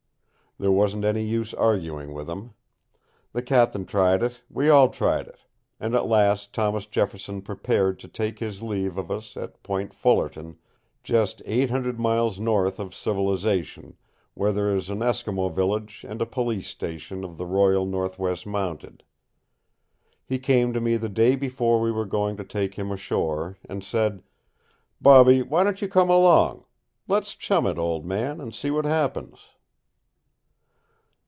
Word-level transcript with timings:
There 0.59 0.71
wasn't 0.71 1.05
any 1.05 1.23
use 1.23 1.55
arguing 1.55 2.13
with 2.13 2.29
him. 2.29 2.53
The 3.33 3.41
cap'n 3.41 3.85
tried 3.87 4.21
it, 4.21 4.43
we 4.47 4.69
all 4.69 4.89
tried 4.89 5.25
it, 5.25 5.39
and 5.79 5.95
at 5.95 6.05
last 6.05 6.53
Thomas 6.53 6.85
Jefferson 6.85 7.41
prepared 7.41 7.97
to 8.01 8.07
take 8.07 8.37
his 8.37 8.61
leave 8.61 8.95
of 8.95 9.09
us 9.09 9.35
at 9.35 9.63
Point 9.63 9.91
Fullerton, 9.91 10.59
just 11.01 11.41
eight 11.45 11.71
hundred 11.71 11.99
miles 11.99 12.39
north 12.39 12.79
of 12.79 12.93
civilization, 12.93 13.97
where 14.35 14.51
there's 14.51 14.91
an 14.91 14.99
Eskimo 14.99 15.51
village 15.51 16.05
and 16.07 16.21
a 16.21 16.27
police 16.27 16.67
station 16.67 17.23
of 17.23 17.37
the 17.37 17.47
Royal 17.47 17.87
Northwest 17.87 18.45
Mounted. 18.45 19.01
He 20.27 20.37
came 20.37 20.73
to 20.73 20.81
me 20.81 20.95
the 20.95 21.09
day 21.09 21.35
before 21.35 21.81
we 21.81 21.91
were 21.91 22.05
going 22.05 22.37
to 22.37 22.43
take 22.43 22.75
him 22.75 22.91
ashore, 22.91 23.57
and 23.67 23.83
said: 23.83 24.21
"Bobby, 25.01 25.41
why 25.41 25.63
don't 25.63 25.81
you 25.81 25.87
come 25.87 26.11
along? 26.11 26.65
Let's 27.07 27.33
chum 27.33 27.65
it, 27.65 27.79
old 27.79 28.05
man, 28.05 28.39
and 28.39 28.53
see 28.53 28.69
what 28.69 28.85
happens." 28.85 29.39